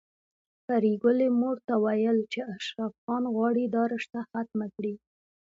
[0.65, 4.93] پري ګلې مور ته ويل چې اشرف خان غواړي دا رشته ختمه کړي